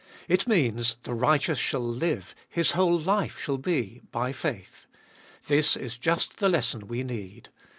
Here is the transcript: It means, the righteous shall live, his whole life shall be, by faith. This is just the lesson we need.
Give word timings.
It 0.27 0.47
means, 0.47 0.95
the 1.03 1.13
righteous 1.13 1.59
shall 1.59 1.87
live, 1.87 2.33
his 2.49 2.71
whole 2.71 2.97
life 2.99 3.39
shall 3.39 3.59
be, 3.59 4.01
by 4.11 4.31
faith. 4.31 4.87
This 5.45 5.75
is 5.77 5.95
just 5.95 6.37
the 6.39 6.49
lesson 6.49 6.87
we 6.87 7.03
need. 7.03 7.49